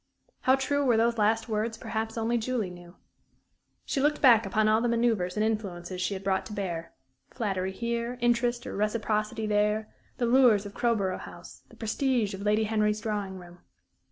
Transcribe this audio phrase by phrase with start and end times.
[0.41, 2.95] How true were those last words, perhaps only Julie knew.
[3.85, 6.91] She looked back upon all the manoeuvres and influences she had brought to bear
[7.29, 12.63] flattery here, interest or reciprocity there, the lures of Crowborough House, the prestige of Lady
[12.63, 13.59] Henry's drawing room.